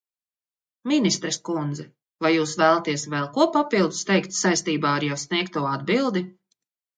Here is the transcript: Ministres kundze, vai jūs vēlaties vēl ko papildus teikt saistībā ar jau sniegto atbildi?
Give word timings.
Ministres 0.91 1.35
kundze, 1.49 1.85
vai 2.25 2.31
jūs 2.35 2.53
vēlaties 2.61 3.03
vēl 3.15 3.27
ko 3.35 3.45
papildus 3.59 4.01
teikt 4.11 4.35
saistībā 4.39 4.95
ar 5.01 5.07
jau 5.11 5.21
sniegto 5.27 5.65
atbildi? 5.75 6.27